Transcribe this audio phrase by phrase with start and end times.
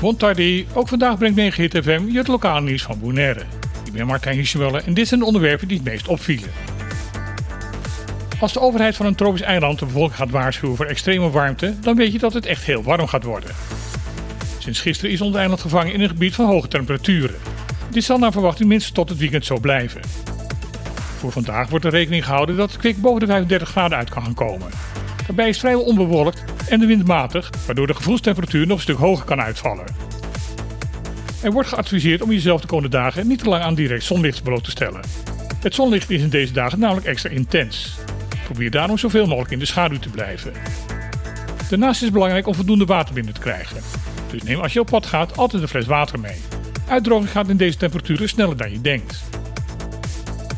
[0.00, 0.16] Bon
[0.72, 3.40] ook vandaag brengt Megahit FM je het lokale nieuws van Bonaire.
[3.84, 6.50] Ik ben Martijn Hiesewelle en dit zijn de onderwerpen die het meest opvielen.
[8.40, 11.96] Als de overheid van een tropisch eiland de bevolking gaat waarschuwen voor extreme warmte, dan
[11.96, 13.50] weet je dat het echt heel warm gaat worden.
[14.58, 17.36] Sinds gisteren is ons eiland gevangen in een gebied van hoge temperaturen.
[17.90, 20.00] Dit zal naar verwachting minstens tot het weekend zo blijven.
[21.18, 24.22] Voor vandaag wordt er rekening gehouden dat het kwik boven de 35 graden uit kan
[24.22, 24.68] gaan komen.
[25.26, 29.24] Daarbij is vrijwel onbewolkt en de wind matig, waardoor de gevoelstemperatuur nog een stuk hoger
[29.24, 29.84] kan uitvallen.
[31.42, 34.64] Er wordt geadviseerd om jezelf de komende dagen niet te lang aan direct zonlicht bloot
[34.64, 35.00] te stellen.
[35.60, 37.98] Het zonlicht is in deze dagen namelijk extra intens.
[38.44, 40.52] Probeer daarom zoveel mogelijk in de schaduw te blijven.
[41.70, 43.76] Daarnaast is het belangrijk om voldoende water binnen te krijgen.
[44.30, 46.40] Dus neem als je op pad gaat altijd een fles water mee.
[46.88, 49.22] Uitdroging gaat in deze temperaturen sneller dan je denkt.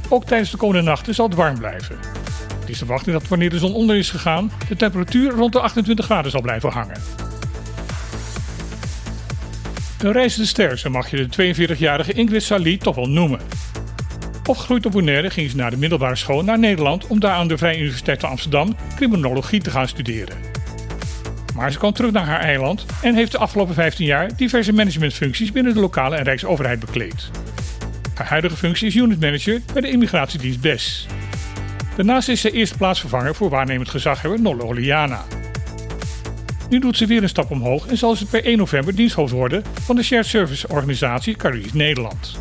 [0.09, 2.22] Ook tijdens de komende nachten zal het warm blijven.
[2.63, 5.61] Het is de verwachting dat wanneer de zon onder is gegaan, de temperatuur rond de
[5.61, 7.01] 28 graden zal blijven hangen.
[9.99, 13.41] Een reizende ster, zo mag je de 42-jarige Ingrid Sali toch wel noemen.
[14.47, 17.59] Opgegroeid op Bonaire ging ze naar de middelbare school naar Nederland om daar aan de
[17.59, 20.37] Vrije Universiteit van Amsterdam criminologie te gaan studeren.
[21.55, 25.53] Maar ze kwam terug naar haar eiland en heeft de afgelopen 15 jaar diverse managementfuncties
[25.53, 27.31] binnen de lokale en rijksoverheid bekleed.
[28.15, 31.07] Haar huidige functie is unit manager bij de immigratiedienst BES.
[31.97, 35.25] Daarnaast is ze eerste plaatsvervanger voor waarnemend gezaghebber Nolle Oliana.
[36.69, 39.65] Nu doet ze weer een stap omhoog en zal ze per 1 november diensthoofd worden
[39.81, 42.39] van de Shared Service organisatie Carice Nederland.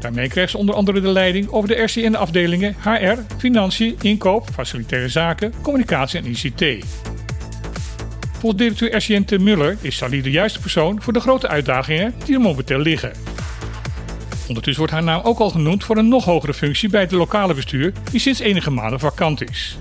[0.00, 5.52] Daarmee krijgt ze onder andere de leiding over de RCN-afdelingen HR, Financiën, Inkoop, Facilitaire Zaken,
[5.62, 6.86] Communicatie en ICT.
[8.38, 9.40] Volgens directeur RCN T.
[9.40, 13.12] Muller is Sally de juiste persoon voor de grote uitdagingen die er momenteel liggen.
[14.48, 17.54] Ondertussen wordt haar naam ook al genoemd voor een nog hogere functie bij het lokale
[17.54, 19.78] bestuur, die sinds enige maanden vakant is.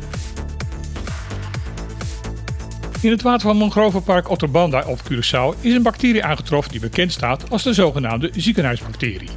[3.01, 7.49] In het water van Mangrovenpark Otterbanda op Curaçao is een bacterie aangetroffen die bekend staat
[7.49, 9.29] als de zogenaamde ziekenhuisbacterie.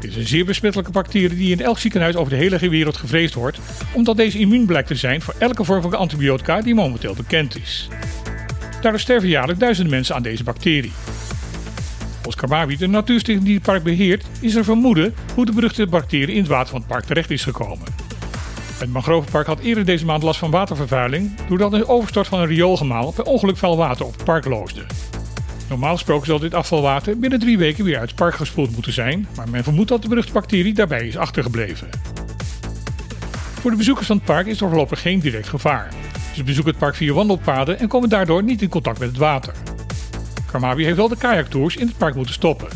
[0.00, 3.34] Dit is een zeer besmettelijke bacterie die in elk ziekenhuis over de hele wereld gevreesd
[3.34, 3.58] wordt,
[3.92, 7.88] omdat deze immuun blijkt te zijn voor elke vorm van antibiotica die momenteel bekend is.
[8.80, 10.92] Daardoor sterven jaarlijks duizenden mensen aan deze bacterie.
[12.26, 16.34] Volgens Kawabi, de natuurstichting die het park beheert, is er vermoeden hoe de beruchte bacterie
[16.34, 17.86] in het water van het park terecht is gekomen.
[18.78, 23.12] Het mangrovenpark had eerder deze maand last van watervervuiling doordat een overstort van een rioolgemaal
[23.12, 24.82] per ongeluk vuil water op het park loosde.
[25.68, 29.28] Normaal gesproken zal dit afvalwater binnen drie weken weer uit het park gespoeld moeten zijn,
[29.36, 31.88] maar men vermoedt dat de beruchte bacterie daarbij is achtergebleven.
[33.60, 35.92] Voor de bezoekers van het park is er voorlopig geen direct gevaar.
[36.34, 39.75] Ze bezoeken het park via wandelpaden en komen daardoor niet in contact met het water.
[40.60, 42.68] Karmabi heeft wel de kajaktours in het park moeten stoppen.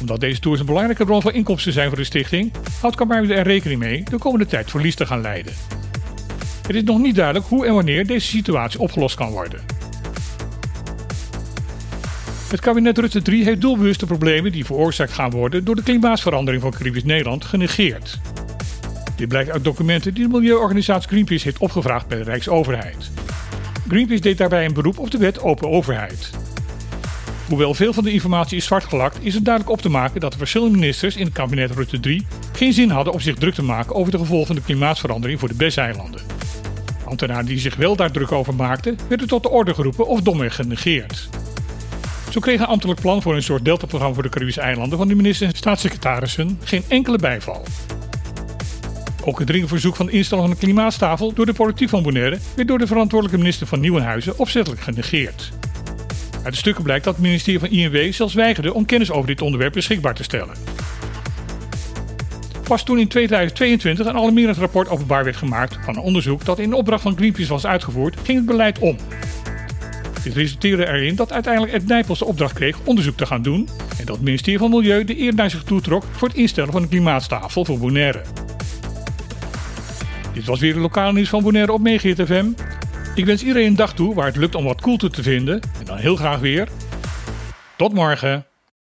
[0.00, 3.46] Omdat deze tours een belangrijke bron van inkomsten zijn voor de stichting, houdt Karmabi er
[3.46, 5.52] rekening mee de komende tijd verlies te gaan leiden.
[6.66, 9.60] Het is nog niet duidelijk hoe en wanneer deze situatie opgelost kan worden.
[12.48, 16.70] Het kabinet Rutte 3 heeft doelbewuste problemen die veroorzaakt gaan worden door de klimaatsverandering van
[16.70, 18.18] Caribisch Nederland genegeerd.
[19.16, 23.10] Dit blijkt uit documenten die de milieuorganisatie Greenpeace heeft opgevraagd bij de Rijksoverheid.
[23.88, 26.30] Greenpeace deed daarbij een beroep op de wet Open Overheid.
[27.48, 30.38] Hoewel veel van de informatie is zwartgelakt, is het duidelijk op te maken dat de
[30.38, 33.94] verschillende ministers in het kabinet Rutte 3 geen zin hadden om zich druk te maken
[33.94, 36.20] over de gevolgen van de klimaatsverandering voor de BES-eilanden.
[37.04, 40.54] Ambtenaren die zich wel daar druk over maakten, werden tot de orde geroepen of domweg
[40.54, 41.28] genegeerd.
[42.30, 45.14] Zo kreeg een ambtelijk plan voor een soort deltaprogramma voor de Caribische eilanden van de
[45.14, 47.62] minister en staatssecretarissen geen enkele bijval.
[49.24, 52.38] Ook het dringend verzoek van de instelling van de klimaatstafel door de politiek van Bonaire
[52.56, 55.52] werd door de verantwoordelijke minister van Nieuwenhuizen opzettelijk genegeerd.
[56.46, 59.42] Uit de stukken blijkt dat het ministerie van INW zelfs weigerde om kennis over dit
[59.42, 60.54] onderwerp beschikbaar te stellen.
[62.62, 66.72] Pas toen in 2022 een alarmerend rapport openbaar werd gemaakt van een onderzoek dat in
[66.72, 68.96] opdracht van Greenpeace was uitgevoerd, ging het beleid om.
[70.22, 73.68] Dit resulteerde erin dat uiteindelijk Ed Nijpels de opdracht kreeg onderzoek te gaan doen
[73.98, 76.82] en dat het ministerie van Milieu de eer naar zich toetrok voor het instellen van
[76.82, 78.22] een klimaatstafel voor Bonaire.
[80.32, 82.46] Dit was weer de lokale nieuws van Bonaire op Megahit FM.
[83.16, 85.60] Ik wens iedereen een dag toe waar het lukt om wat koelte te vinden.
[85.78, 86.68] En dan heel graag weer.
[87.76, 88.46] Tot morgen.